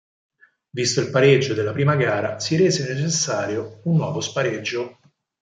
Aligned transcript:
Visto 0.71 0.99
il 0.99 1.11
pareggio 1.11 1.53
della 1.53 1.73
prima 1.73 1.95
gara 1.95 2.39
si 2.39 2.55
rese 2.55 2.91
necessario 2.91 3.81
un 3.83 3.97
nuovo 3.97 4.19
spareggio. 4.19 4.97